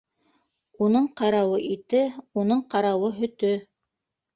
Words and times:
Уның 0.85 1.05
ҡарауы— 1.21 1.61
ите, 1.77 2.03
Уның 2.45 2.67
ҡарауы— 2.77 3.15
һөтө! 3.23 3.59